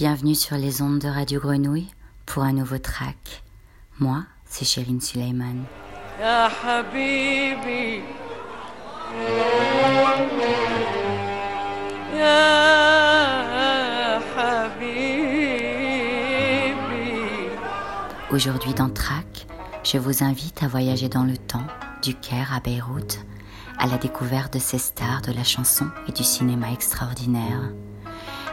[0.00, 1.90] Bienvenue sur les ondes de Radio Grenouille
[2.24, 3.42] pour un nouveau track.
[3.98, 5.66] Moi, c'est Chérine Suleiman.
[18.30, 19.46] Aujourd'hui dans Track,
[19.84, 21.66] je vous invite à voyager dans le temps,
[22.02, 23.18] du Caire à Beyrouth,
[23.78, 27.70] à la découverte de ces stars de la chanson et du cinéma extraordinaire.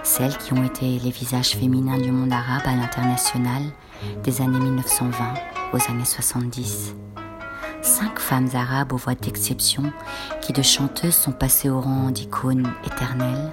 [0.08, 3.62] Celles qui ont été les visages féminins du monde arabe à l'international
[4.24, 5.34] des années 1920
[5.74, 6.96] aux années 70.
[7.82, 9.92] Cinq femmes arabes aux voix d'exception
[10.42, 13.52] qui de chanteuses sont passées au rang d'icônes éternelles,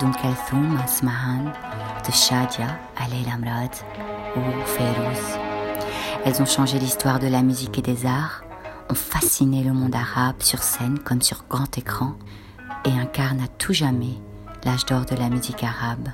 [0.00, 3.70] d'Um Kalthoum Asmahan, de Shadia Alel Amrad
[4.36, 5.38] ou Fairouz.
[6.24, 8.42] Elles ont changé l'histoire de la musique et des arts,
[8.90, 12.14] ont fasciné le monde arabe sur scène comme sur grand écran
[12.84, 14.18] et incarnent à tout jamais
[14.64, 16.08] l'âge d'or de la musique arabe.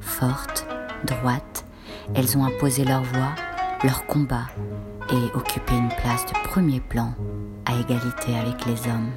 [0.00, 0.66] Fortes,
[1.04, 1.64] droites,
[2.14, 3.34] elles ont imposé leur voix,
[3.82, 4.46] leur combat
[5.10, 7.14] et occupé une place de premier plan
[7.64, 9.10] à égalité avec les hommes.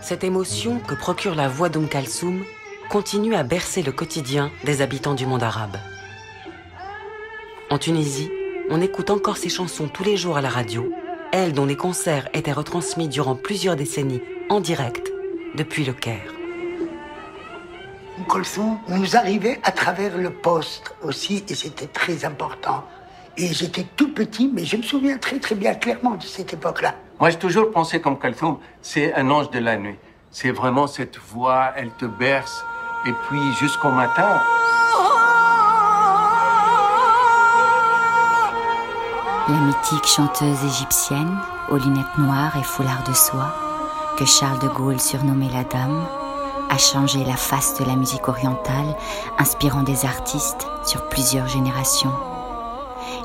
[0.00, 2.42] Cette émotion que procure la voix d'Oum Kalsoum
[2.88, 5.76] continue à bercer le quotidien des habitants du monde arabe.
[7.70, 8.30] En Tunisie,
[8.70, 10.92] on écoute encore ses chansons tous les jours à la radio,
[11.32, 15.09] elle dont les concerts étaient retransmis durant plusieurs décennies en direct
[15.54, 16.32] depuis le Caire.
[18.28, 22.84] Colson nous arrivait à travers le poste aussi, et c'était très important.
[23.36, 26.94] Et j'étais tout petit, mais je me souviens très très bien clairement de cette époque-là.
[27.18, 29.96] Moi, j'ai toujours pensé comme Kalsoum, c'est un ange de la nuit.
[30.30, 32.64] C'est vraiment cette voix, elle te berce,
[33.06, 34.40] et puis jusqu'au matin.
[39.48, 41.38] La mythique chanteuse égyptienne,
[41.70, 43.69] aux lunettes noires et foulard de soie,
[44.26, 46.06] Charles de Gaulle surnommait la Dame,
[46.68, 48.96] a changé la face de la musique orientale,
[49.38, 52.12] inspirant des artistes sur plusieurs générations.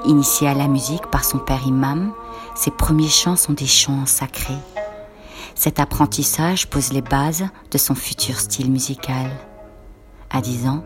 [0.06, 2.14] Initiée à la musique par son père imam,
[2.56, 4.58] ses premiers chants sont des chants sacrés.
[5.54, 9.32] Cet apprentissage pose les bases de son futur style musical.
[10.30, 10.84] À 10 ans,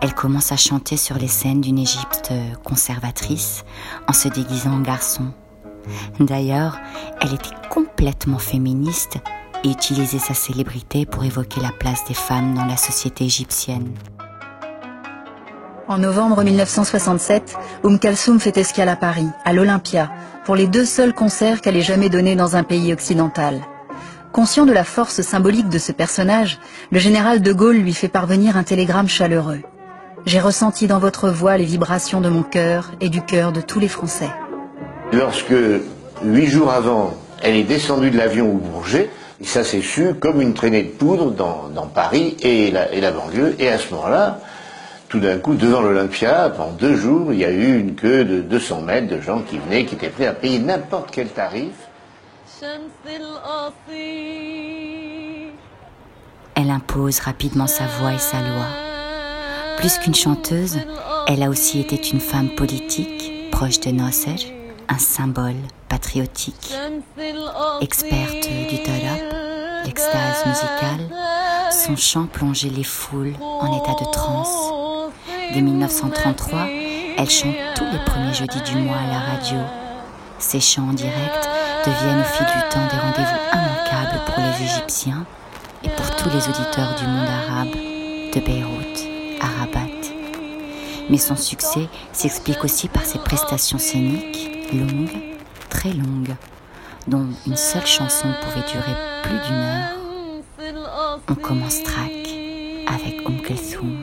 [0.00, 2.32] elle commence à chanter sur les scènes d'une Égypte
[2.64, 3.64] conservatrice
[4.08, 5.32] en se déguisant en garçon.
[6.20, 6.78] D'ailleurs,
[7.20, 9.18] elle était complètement féministe
[9.64, 13.88] et utilisait sa célébrité pour évoquer la place des femmes dans la société égyptienne.
[15.88, 20.10] En novembre 1967, Oum Kalsoum fait escale à Paris, à l'Olympia,
[20.44, 23.62] pour les deux seuls concerts qu'elle ait jamais donnés dans un pays occidental.
[24.32, 26.58] Conscient de la force symbolique de ce personnage,
[26.90, 29.60] le général de Gaulle lui fait parvenir un télégramme chaleureux.
[30.26, 33.80] J'ai ressenti dans votre voix les vibrations de mon cœur et du cœur de tous
[33.80, 34.30] les Français.
[35.12, 35.54] Lorsque,
[36.22, 39.08] huit jours avant, elle est descendue de l'avion au Bourget,
[39.42, 43.54] ça s'est su comme une traînée de poudre dans, Paris et la, et la banlieue.
[43.58, 44.40] Et à ce moment-là,
[45.08, 48.40] tout d'un coup, devant l'Olympia, pendant deux jours, il y a eu une queue de
[48.40, 51.72] 200 mètres de gens qui venaient, qui étaient prêts à payer n'importe quel tarif
[56.56, 58.66] elle impose rapidement sa voix et sa loi.
[59.76, 60.78] Plus qu'une chanteuse,
[61.28, 64.52] elle a aussi été une femme politique, proche de Nasser,
[64.88, 65.54] un symbole
[65.88, 66.74] patriotique.
[67.80, 69.20] Experte du tarab,
[69.84, 71.08] l'extase musicale,
[71.70, 74.72] son chant plongeait les foules en état de transe.
[75.52, 76.66] Dès 1933,
[77.16, 79.58] elle chante tous les premiers jeudis du mois à la radio.
[80.38, 81.48] Ses chants en direct
[81.84, 85.26] deviennent au fil du temps des rendez-vous immanquables pour les Égyptiens
[85.82, 87.72] et pour tous les auditeurs du monde arabe,
[88.34, 89.06] de Beyrouth
[89.40, 89.88] à Rabat.
[91.10, 95.27] Mais son succès s'explique aussi par ses prestations scéniques longues,
[95.68, 96.34] très longues,
[97.06, 99.98] dont une seule chanson pouvait durer plus d'une heure.
[101.28, 102.28] On commence track
[102.86, 103.96] avec Kalthoum.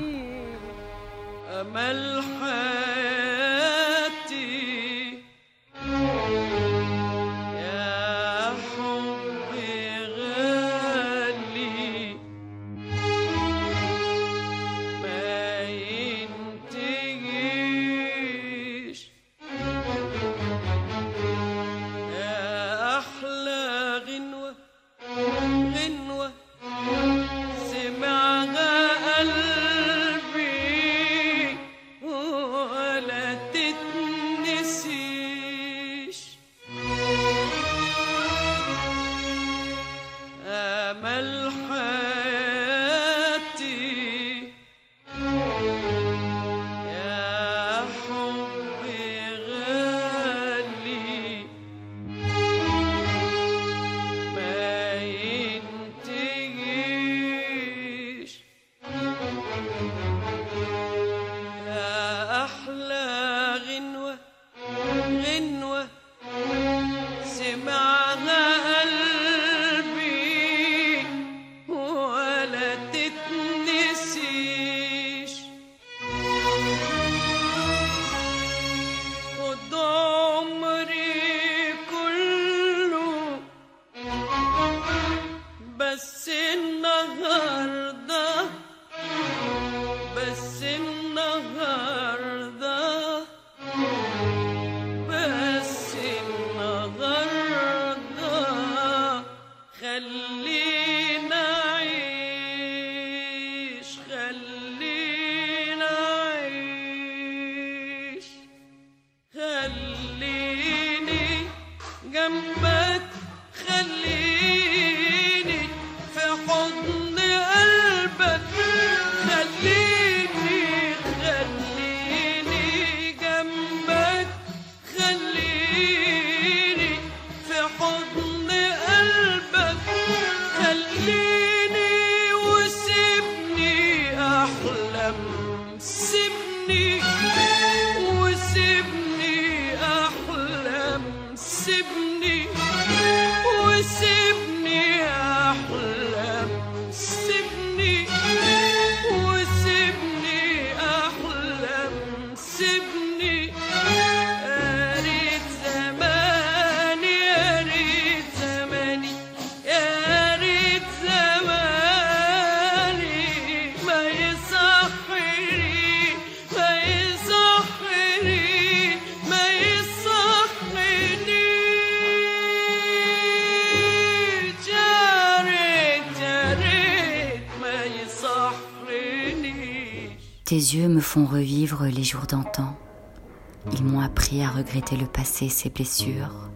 [184.25, 186.49] Appris à regretter le passé, ses blessures.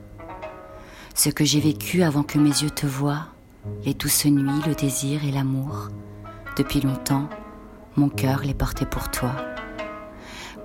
[1.14, 3.28] Ce que j'ai vécu avant que mes yeux te voient,
[3.86, 5.90] les douces nuits, le désir et l'amour.
[6.58, 7.30] Depuis longtemps,
[7.96, 9.36] mon cœur les portait pour toi.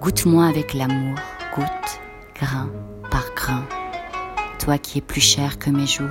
[0.00, 1.18] Goûte-moi avec l'amour,
[1.54, 2.00] goutte,
[2.36, 2.70] grain
[3.10, 3.64] par grain.
[4.58, 6.08] Toi qui es plus cher que mes jours,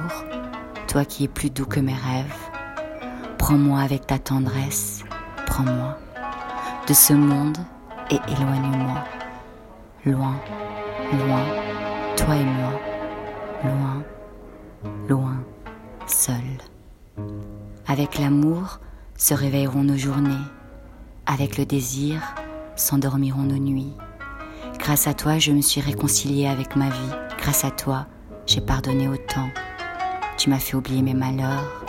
[0.87, 2.49] toi qui es plus doux que mes rêves.
[3.39, 5.03] Prends-moi avec ta tendresse,
[5.47, 5.97] prends-moi
[6.87, 7.57] de ce monde
[8.11, 9.03] et éloigne-moi.
[10.05, 10.35] Loin,
[11.17, 11.43] loin,
[12.15, 12.73] toi et moi,
[13.63, 14.03] loin,
[15.07, 15.43] loin,
[16.07, 16.43] seul.
[17.87, 18.79] Avec l'amour
[19.15, 20.45] se réveilleront nos journées,
[21.25, 22.21] avec le désir
[22.75, 23.93] s'endormiront nos nuits.
[24.79, 27.13] Grâce à toi, je me suis réconciliée avec ma vie.
[27.37, 28.07] Grâce à toi,
[28.45, 29.49] j'ai pardonné au temps.
[30.37, 31.85] Tu m'as fait oublier mes malheurs,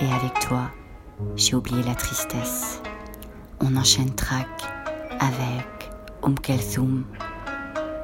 [0.00, 0.70] et avec toi,
[1.36, 2.82] j'ai oublié la tristesse.
[3.60, 4.48] On enchaîne track
[5.20, 5.90] avec
[6.22, 7.04] Um Kelthum.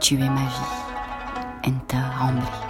[0.01, 1.69] Tu es ma vie.
[1.69, 2.68] Enter Rambli.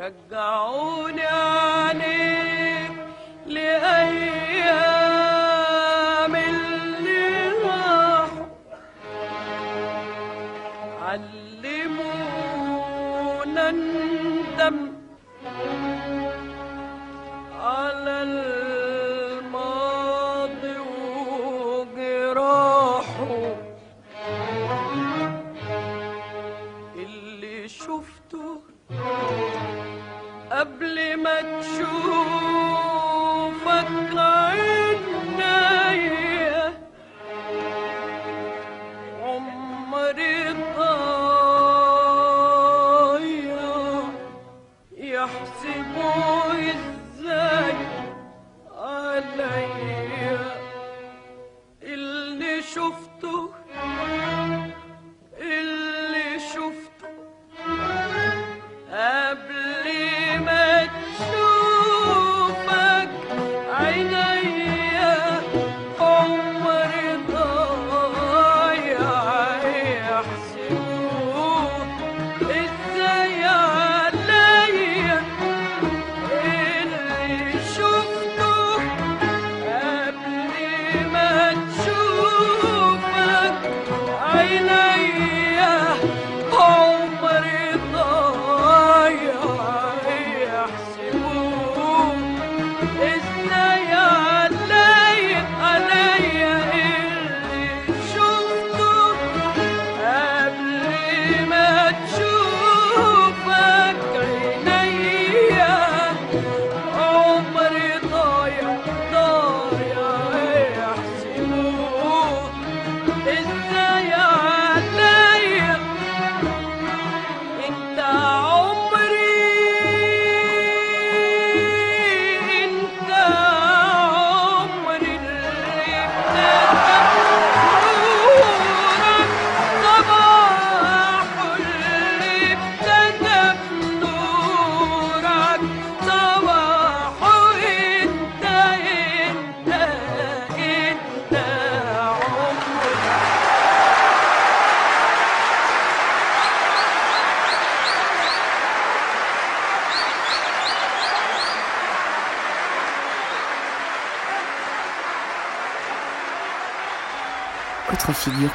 [0.00, 1.49] رجعونا.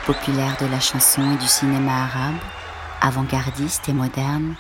[0.06, 2.36] Populaire de la chanson et du cinéma arabe,
[3.02, 4.56] avant-gardiste et moderne,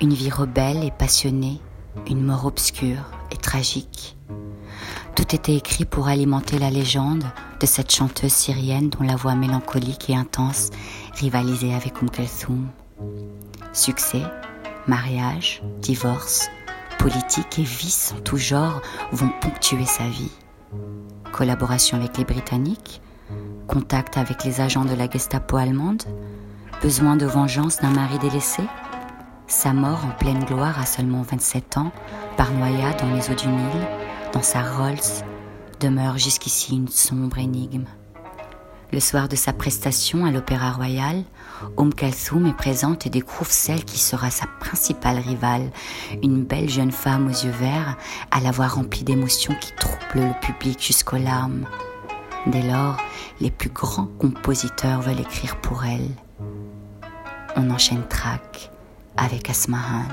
[0.00, 1.60] une vie rebelle et passionnée,
[2.08, 4.16] une mort obscure et tragique.
[5.16, 7.24] Tout était écrit pour alimenter la légende
[7.58, 10.70] de cette chanteuse syrienne dont la voix mélancolique et intense
[11.14, 12.68] rivalisait avec Kulthum.
[13.72, 14.22] Succès,
[14.86, 16.48] mariage, divorce,
[16.98, 20.32] politique et vices en tout genre vont ponctuer sa vie.
[21.32, 23.00] Collaboration avec les Britanniques,
[23.66, 26.02] contact avec les agents de la Gestapo allemande,
[26.82, 28.62] besoin de vengeance d'un mari délaissé,
[29.46, 31.92] sa mort en pleine gloire à seulement 27 ans,
[32.36, 33.86] par noyade dans les eaux du Nil,
[34.32, 35.24] dans sa Rolls,
[35.80, 37.86] demeure jusqu'ici une sombre énigme.
[38.92, 41.24] Le soir de sa prestation à l'Opéra Royal,
[41.76, 45.70] Oum Kalsoum est présente et découvre celle qui sera sa principale rivale,
[46.22, 47.96] une belle jeune femme aux yeux verts,
[48.30, 51.66] à la voix remplie d'émotions qui troublent le public jusqu'aux larmes.
[52.46, 52.96] Dès lors,
[53.40, 56.10] les plus grands compositeurs veulent écrire pour elle.
[57.56, 58.70] On enchaîne track
[59.16, 60.04] avec Asmahan.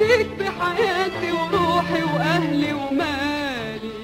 [0.00, 4.00] قدك بحياتي وروحي وأهلي ومالي.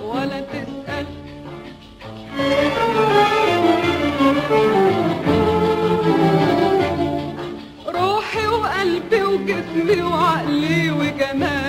[0.00, 1.06] ولا تسأل.
[7.86, 11.65] روحي وقلبي وجسمي وعقلي وجمالي.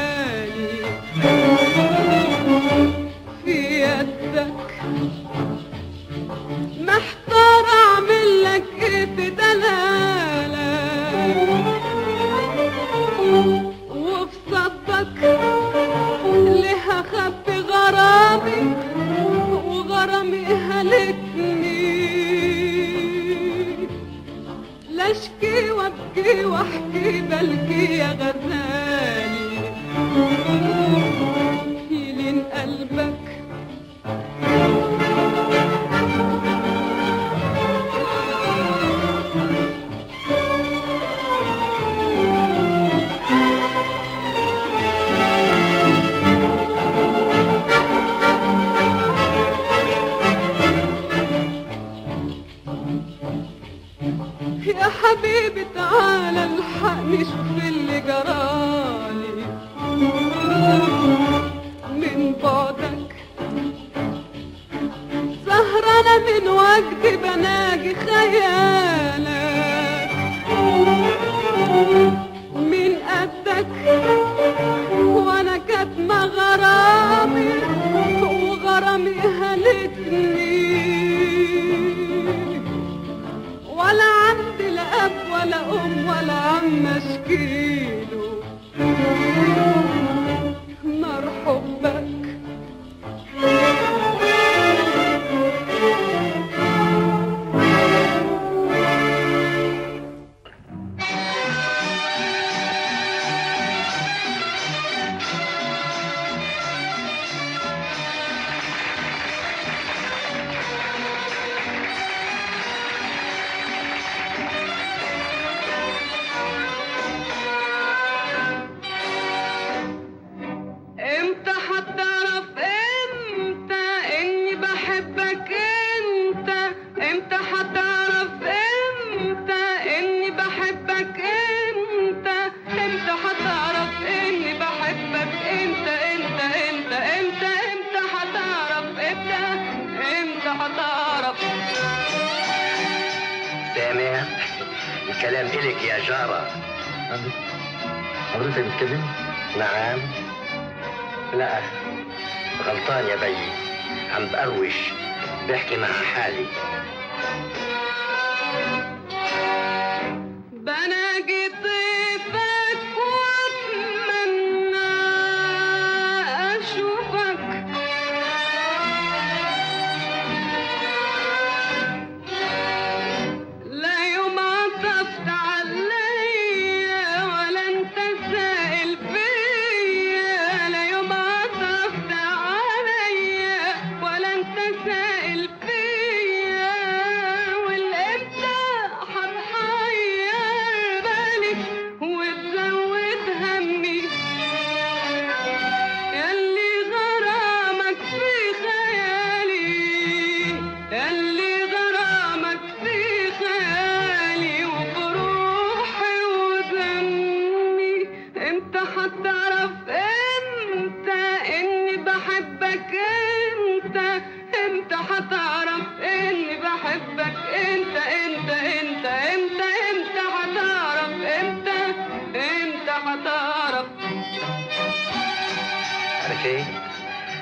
[226.46, 226.64] إيه؟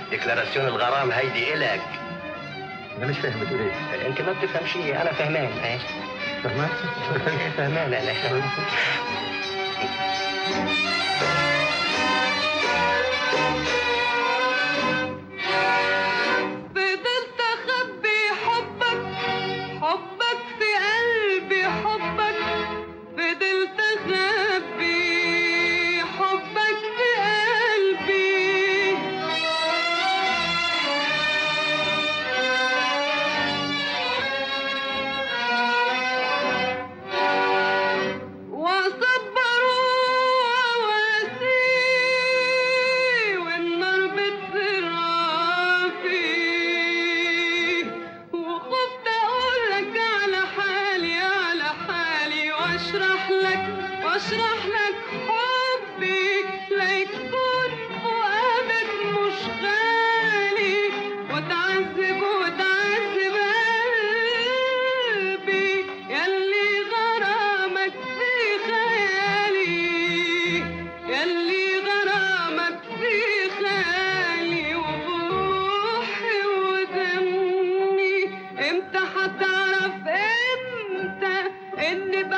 [0.10, 1.82] ديكلاراسيون الغرام هيدي إلك.
[2.98, 4.08] أنا مش فاهم بتقول إيه.
[4.08, 5.52] أنت ما بتفهم شيء أنا فهمان.
[5.64, 5.78] إيه
[6.44, 6.70] فهمان.
[7.58, 8.12] فهمان أنا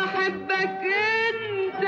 [0.07, 0.81] بحبك
[1.29, 1.83] انت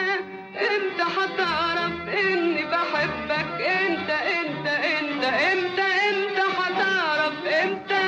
[0.55, 8.03] إمتى هتعرف اني بحبك انت انت انت إمتى إمتى هتعرف إمتى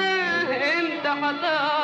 [0.79, 1.80] إمتى هتعرف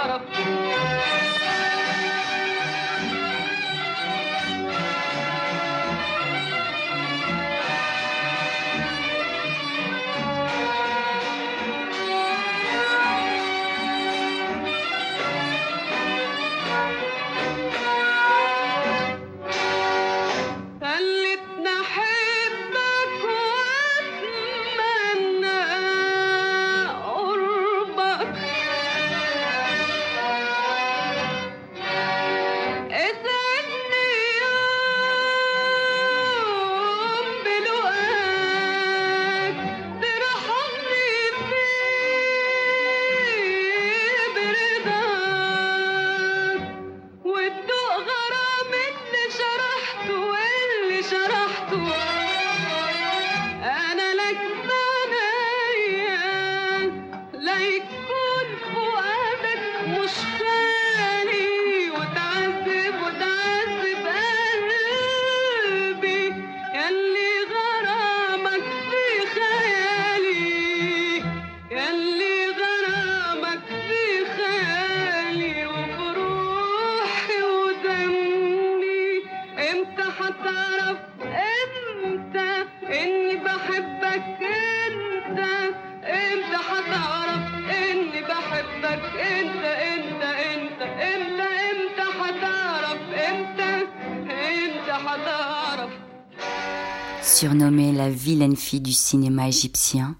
[97.67, 100.15] Surnommée la vilaine fille du cinéma égyptien,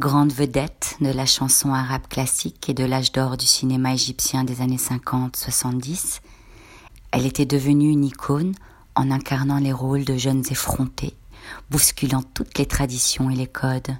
[0.00, 4.60] grande vedette de la chanson arabe classique et de l'âge d'or du cinéma égyptien des
[4.60, 6.18] années 50-70,
[7.12, 8.56] elle était devenue une icône
[8.96, 11.14] en incarnant les rôles de jeunes effrontés,
[11.70, 13.96] bousculant toutes les traditions et les codes.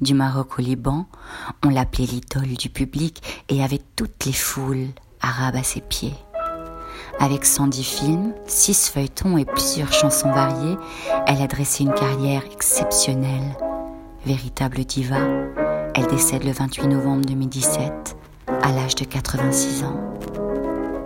[0.00, 1.06] Du Maroc au Liban,
[1.66, 4.88] on l'appelait l'idole du public et avait toutes les foules
[5.20, 6.14] arabes à ses pieds.
[7.18, 10.76] Avec 110 films, 6 feuilletons et plusieurs chansons variées,
[11.26, 13.56] elle a dressé une carrière exceptionnelle.
[14.26, 15.20] Véritable diva,
[15.94, 18.16] elle décède le 28 novembre 2017
[18.62, 20.00] à l'âge de 86 ans.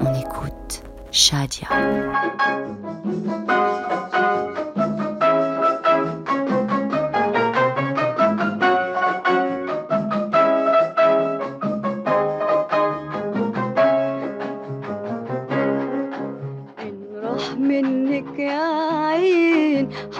[0.00, 1.68] On écoute Shadia.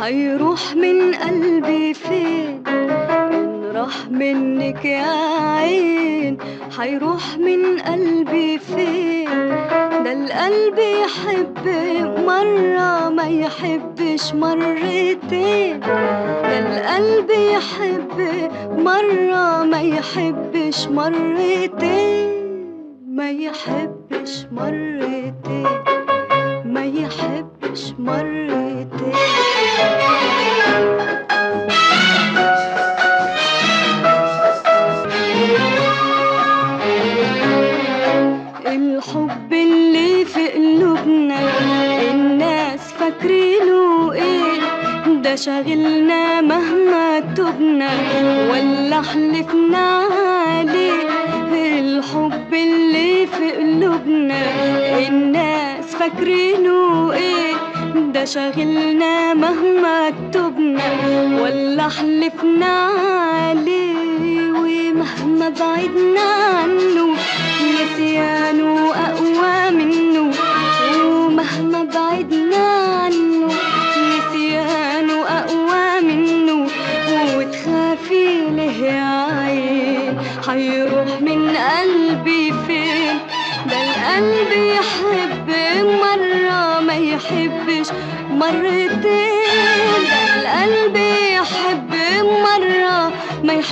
[0.01, 5.07] عين حيروح من قلبي فين؟ إن راح منك يا
[5.59, 6.39] عين
[6.79, 9.29] حيروح من قلبي فين؟
[10.05, 11.69] ده القلب يحب
[12.27, 15.81] مرة ما يحبش مرتين.
[15.81, 18.19] ده القلب يحب
[18.79, 22.31] مرة ما يحبش مرتين.
[23.09, 25.67] ما يحبش مرتين
[26.65, 29.13] ما يحبش مرتين.
[45.37, 47.89] شاغلنا مهما تبنا
[48.51, 49.87] ولا حلفنا
[50.47, 50.93] عليه
[51.81, 54.43] الحب اللي في قلوبنا.
[55.09, 57.53] الناس فاكرينه إيه؟
[58.13, 60.89] ده شاغلنا مهما كتبنا
[61.43, 62.73] ولا حلفنا
[63.47, 66.21] عليه ومهما بعدنا
[66.55, 67.07] عنه.
[67.75, 70.31] نسيانه أقوى منه
[71.05, 72.40] ومهما بعدنا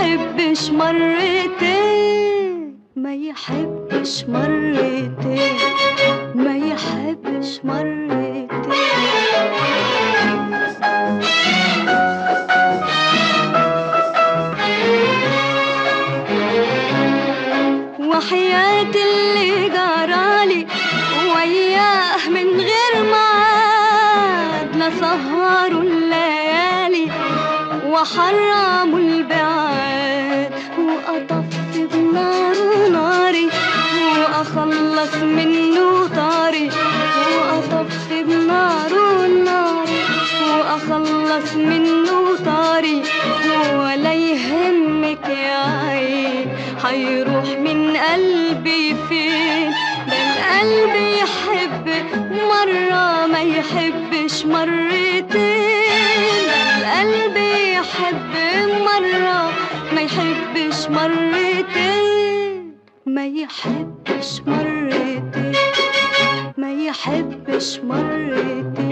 [0.00, 2.54] يحبش مرتين
[2.96, 5.56] ما يحبش مرتين
[6.34, 8.48] ما يحبش مرتين.
[18.00, 20.66] وحياة اللي جرالي
[21.34, 27.11] وياه من غير ميعاد لا سهروا الليالي
[27.87, 28.98] وحرموا
[48.59, 49.71] قلبي فين
[50.09, 51.87] ده القلب يحب
[52.33, 55.33] مرة ما يحبش مرتين.
[56.81, 57.37] ده القلب
[57.77, 58.35] يحب
[58.81, 59.53] مرة
[59.94, 62.75] ما يحبش مرتين.
[63.07, 65.53] ما يحبش مرتين
[66.59, 68.90] ما يحبش مرتين.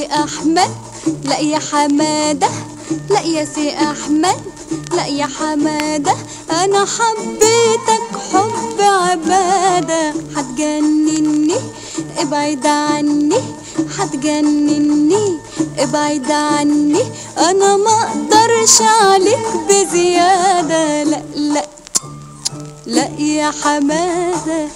[0.00, 0.70] سي أحمد
[1.24, 2.48] لا يا حمادة
[3.10, 4.40] لا يا سي أحمد
[4.96, 6.14] لا يا حمادة
[6.50, 10.12] أنا حبيتك حب عبادة.
[10.36, 11.56] هتجنني
[12.18, 13.40] ابعد عني
[13.98, 15.38] هتجنني
[15.78, 17.02] ابعد عني.
[17.38, 21.02] أنا ما أقدرش عليك بزيادة.
[21.02, 21.64] لا لا
[22.86, 24.68] لا يا حمادة.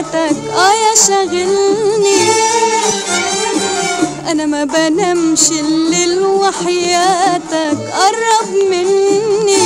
[0.00, 2.30] ابتساماتك آه يا شاغلني
[4.30, 9.58] أنا ما بنامش الليل وحياتك قرب مني.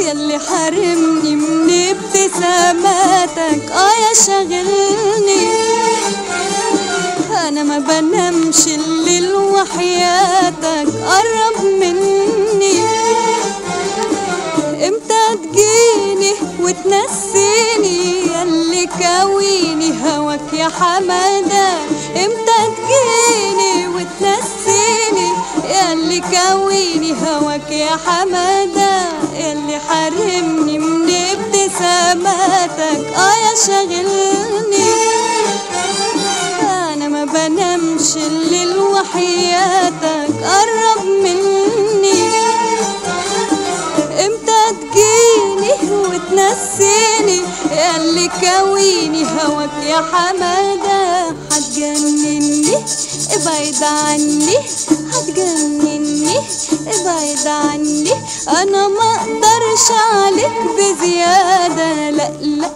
[0.00, 5.48] يلي حارمني من ابتساماتك آه يا شاغلني
[7.48, 12.18] أنا ما بنامش الليل وحياتك قرب مني.
[19.00, 21.68] كاويني هواك يا حمادة
[22.16, 25.28] إمتى تجيني وتنسيني.
[25.74, 28.92] ياللي كاويني هواك يا حمادة
[29.34, 33.06] ياللي حارمني من ابتساماتك.
[33.16, 34.88] آه يا شاغلني
[36.92, 40.30] أنا ما بنامش الليل وحياتك.
[40.44, 40.87] قرب
[48.08, 52.76] ياللي كاويني هواك يا حمادة؟ هتجنني
[53.32, 54.58] ابعد عني.
[55.12, 56.38] هتجنني
[56.86, 58.12] ابعد عني.
[58.48, 62.10] أنا ما أقدرش عليك بزيادة.
[62.10, 62.70] لا لا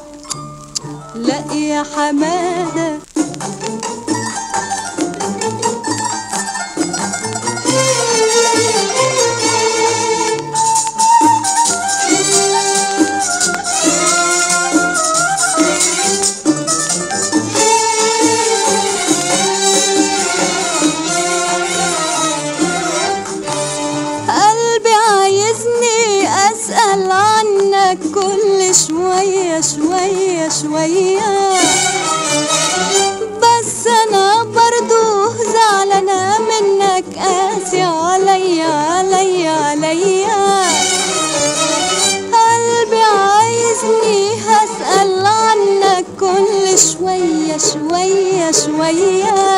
[1.14, 2.98] لا يا حمادة.
[30.72, 31.52] شوية.
[33.42, 40.64] بس أنا برضو زعلانة منك قاسي عليا عليا عليا.
[42.32, 49.51] قلبي عايزني هسأل عنك كل شوية شوية شوية.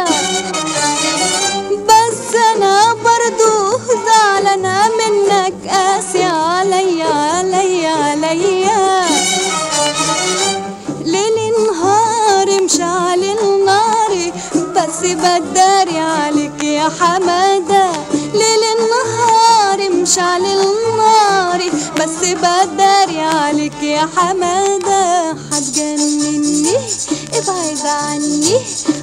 [24.16, 26.76] حمادة هتجنني
[27.34, 28.56] ابعد عني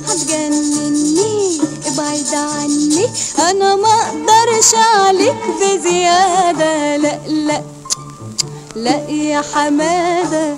[0.08, 3.06] هتجنني ابعد عني
[3.40, 7.62] أنا ما أقدرش عليك بزيادة لا لا
[8.76, 10.58] لا يا حمادة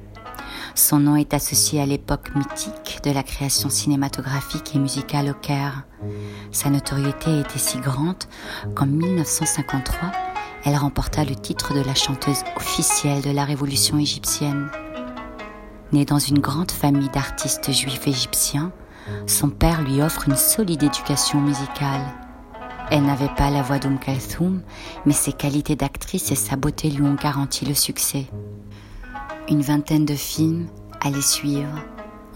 [0.75, 5.83] Son nom est associé à l'époque mythique de la création cinématographique et musicale au Caire.
[6.51, 8.23] Sa notoriété été si grande
[8.75, 10.11] qu'en 1953,
[10.63, 14.69] elle remporta le titre de la chanteuse officielle de la révolution égyptienne.
[15.91, 18.71] Née dans une grande famille d'artistes juifs égyptiens,
[19.27, 22.05] son père lui offre une solide éducation musicale.
[22.89, 24.61] Elle n'avait pas la voix d'Oum Kalthoum,
[25.05, 28.27] mais ses qualités d'actrice et sa beauté lui ont garanti le succès.
[29.51, 30.67] Une vingtaine de films
[31.01, 31.77] allaient suivre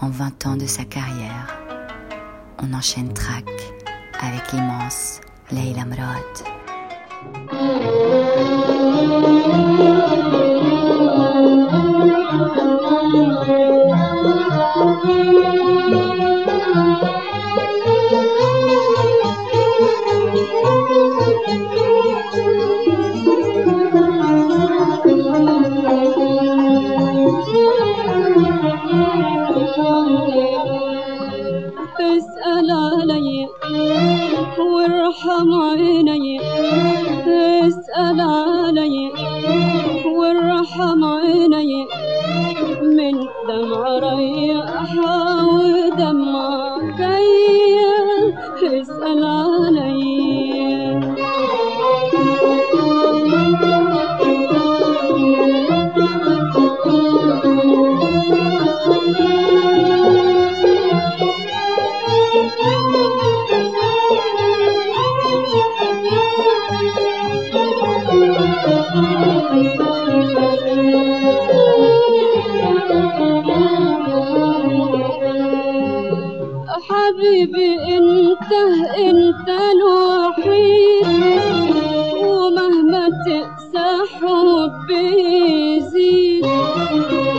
[0.00, 1.58] en 20 ans de sa carrière.
[2.58, 3.46] On enchaîne track
[4.20, 6.44] avec l'immense Leila Mrod.
[35.35, 35.53] وارحم
[77.16, 78.52] حبيبي إنت
[78.98, 81.06] إنت الوحيد.
[82.26, 85.06] ومهما تقسى حبي
[85.76, 86.46] يزيد.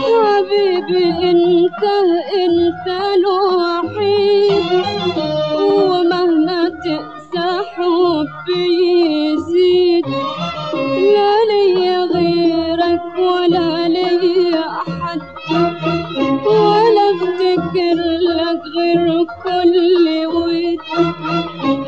[0.04, 1.82] حبيبي إنت
[2.44, 4.70] إنت الوحيد.
[5.54, 8.66] ومهما تقسى حبي
[9.32, 10.06] يزيد.
[11.14, 15.20] لا ليا غيرك ولا ليا أحد.
[17.68, 20.78] افتكر لك غير كل ود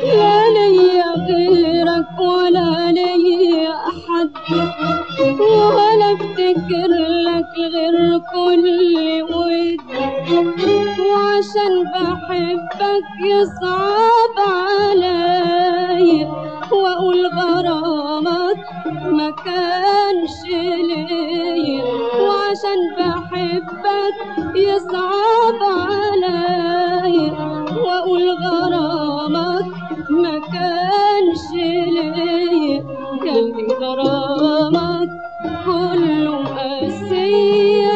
[0.03, 2.90] لا ليا غيرك ولا
[5.39, 6.91] ولا افتكر
[7.27, 9.81] لك غير كل ود.
[10.99, 16.27] وعشان بحبك يصعب عليا
[16.71, 18.57] وأقول غرامك
[19.11, 20.37] ما كانش
[20.87, 21.83] ليا.
[22.21, 24.15] وعشان بحبك
[24.55, 27.33] يصعب عليا
[27.85, 29.65] وأقول غرامك
[30.09, 33.00] ما كانش ليا.
[33.23, 35.09] كان غرامك
[35.65, 37.91] كله قاسية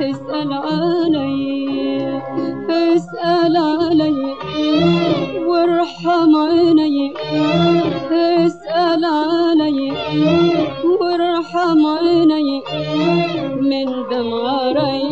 [0.00, 2.22] اسأل عليا
[2.70, 4.34] اسأل عليا
[5.46, 7.12] وارحم عيني
[8.12, 9.94] اسأل عليا
[11.00, 12.62] وارحم عيني
[13.60, 15.11] من دمع ريحة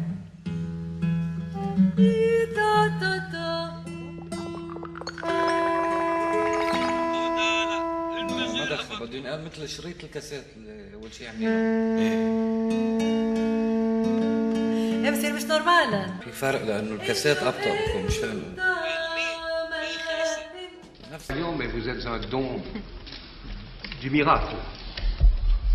[9.50, 11.98] مثل شريط الكاسيت اللي اول شيء عملنا
[15.04, 18.42] ايه بصير مش نورمال في فرق لانه الكاسيت ابطا بكون مش فاهم
[21.30, 22.62] Lyon, mais vous êtes un don
[24.00, 24.54] du miracle.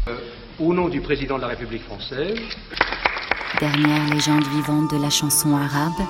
[0.08, 0.18] Euh,
[0.60, 2.40] au nom du président de la République française,
[3.60, 6.02] Dernière légende vivante de la chanson arabe,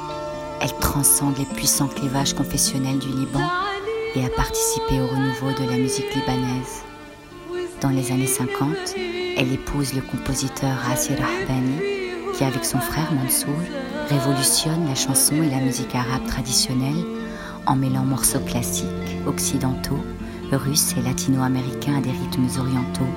[0.62, 3.48] elle transcende les puissants clivages confessionnels du Liban
[4.16, 6.84] et a participé au renouveau de la musique libanaise.
[7.81, 8.69] Dans les années 50,
[9.37, 11.79] elle épouse le compositeur Asir Rahbani,
[12.35, 13.55] qui avec son frère Mansour
[14.09, 17.05] révolutionne la chanson et la musique arabe traditionnelle
[17.67, 18.87] en mêlant morceaux classiques,
[19.27, 20.03] occidentaux,
[20.53, 23.13] russes et latino-américains à des rythmes orientaux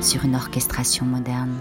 [0.00, 1.54] sur une orchestration moderne.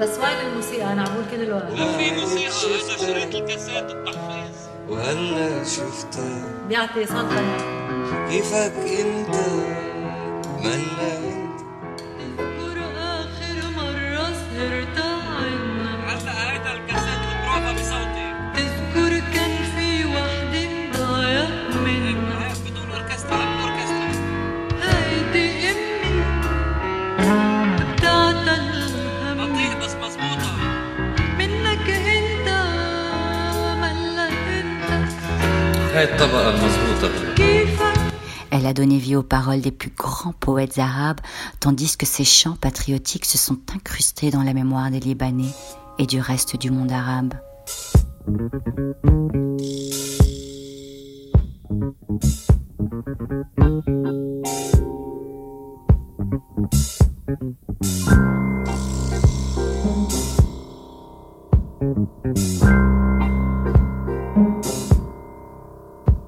[0.00, 4.68] بس وين الموسيقى؟ أنا عم بقول كل الوقت لا في موسيقى أنا شريت الكاسات التحفيز؟
[4.88, 7.64] وهلا شفتك بيعطي صدقك
[8.30, 9.36] كيفك أنت؟
[10.64, 11.43] ملك
[38.50, 41.20] Elle a donné vie aux paroles des plus grands poètes arabes,
[41.60, 45.52] tandis que ses chants patriotiques se sont incrustés dans la mémoire des Libanais
[45.98, 47.34] et du reste du monde arabe.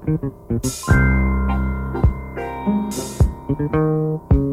[0.07, 0.23] Thank
[3.59, 4.46] you.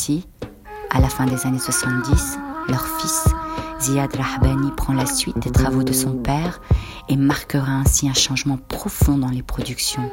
[0.00, 0.26] d'Assi,
[0.90, 2.38] à la fin des années 70,
[2.68, 3.28] leur fils,
[3.82, 6.62] Ziad Rahbani, prend la suite des travaux de son père
[7.10, 10.10] et marquera ainsi un changement profond dans les productions.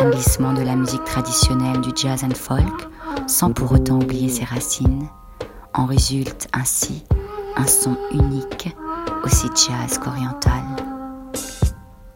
[0.00, 2.88] Un glissement de la musique traditionnelle du jazz and folk,
[3.26, 5.08] sans pour autant oublier ses racines.
[5.72, 7.02] En résulte ainsi
[7.56, 8.76] un son unique,
[9.24, 10.62] aussi jazz qu'oriental.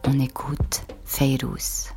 [0.07, 1.89] On écoute Feyrouz.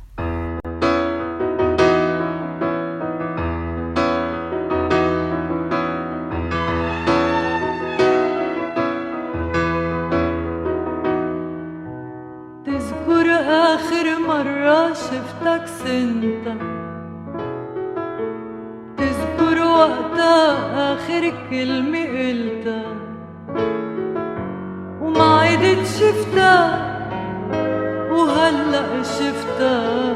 [29.03, 30.15] شفتها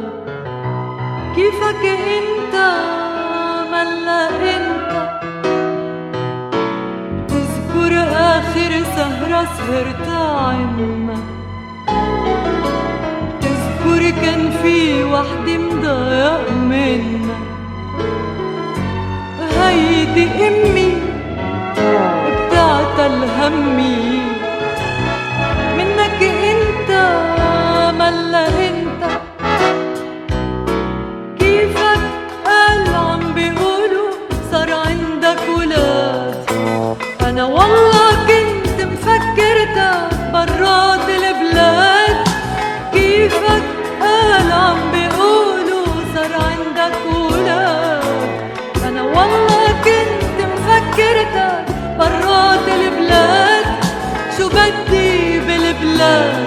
[1.35, 2.55] كيفك انت؟
[3.71, 4.91] ملا انت.
[7.27, 11.15] تذكر آخر سهرة سهرتها عنا
[13.41, 17.37] تذكر كان في وحدة مضايق منا.
[19.59, 20.91] هيدي أمي
[22.47, 24.06] بتاعت الهمي
[55.97, 56.46] love.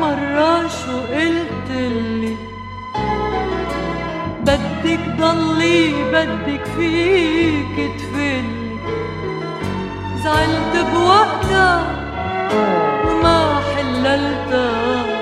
[0.00, 2.36] مرة شو قلت لي
[4.40, 8.76] بدك ضلي بدك فيك تفلي
[10.24, 11.86] زعلت بوقتها
[13.06, 15.15] وما حللتها.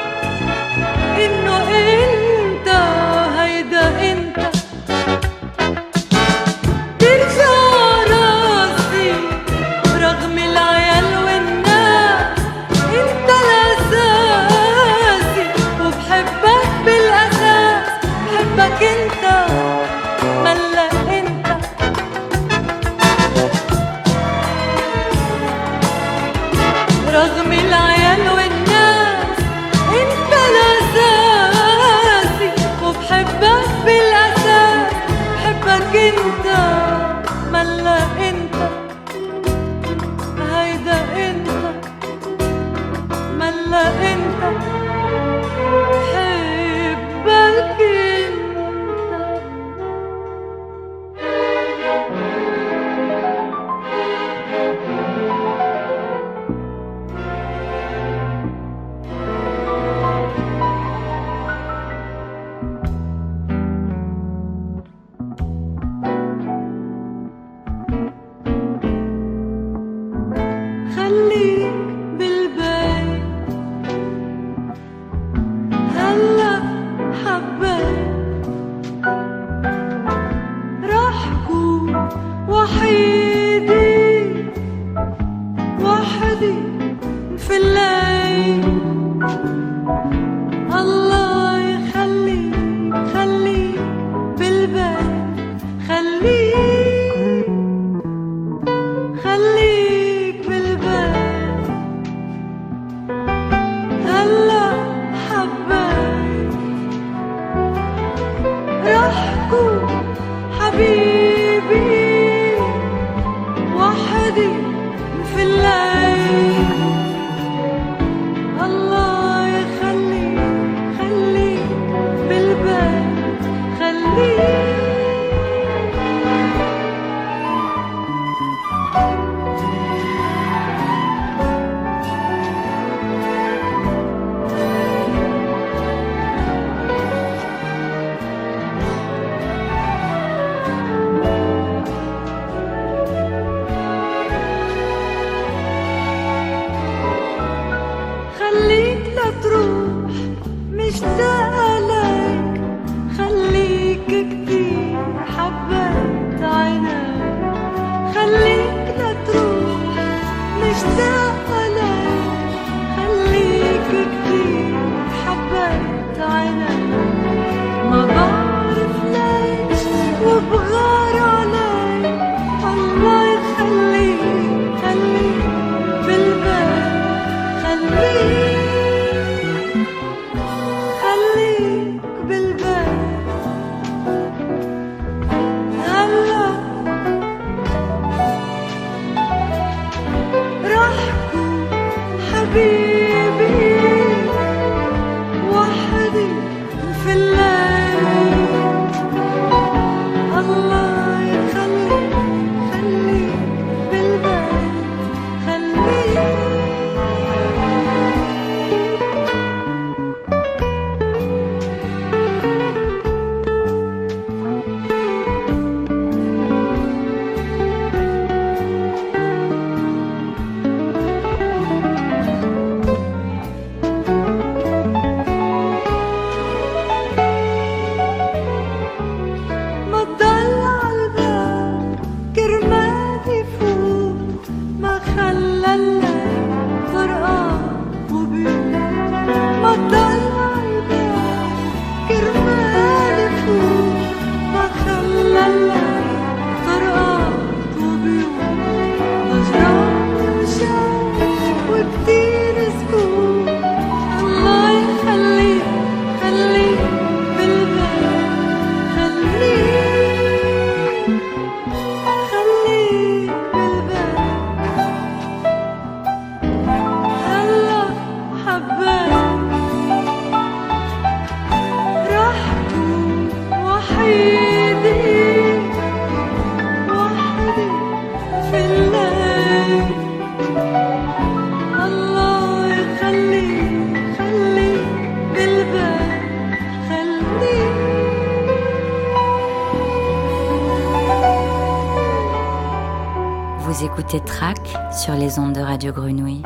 [295.74, 296.42] Radio Grenouille.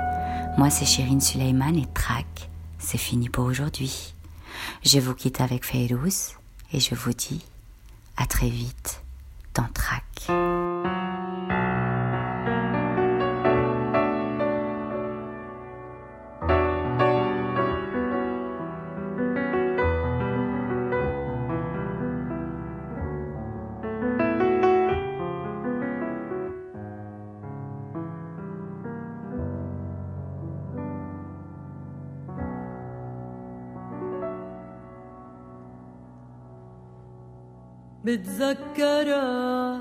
[0.57, 2.49] Moi, c'est Chérine Suleiman et Trac,
[2.79, 4.15] c'est fini pour aujourd'hui.
[4.83, 6.33] Je vous quitte avec Feyrouz
[6.73, 7.45] et je vous dis
[8.17, 8.88] à très vite.
[38.09, 39.81] بتذكرك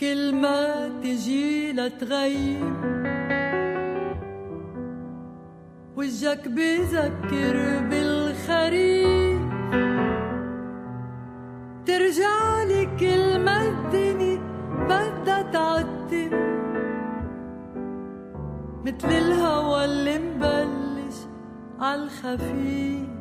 [0.00, 2.74] كل ما تجي لتغيب
[5.96, 7.56] وجهك بذكر
[7.90, 9.40] بالخريف.
[11.86, 14.40] ترجع لي كل ما الدنيا
[14.88, 16.30] بدها تعتم
[18.84, 21.16] متل الهوا اللي مبلش
[21.80, 23.15] عالخفيف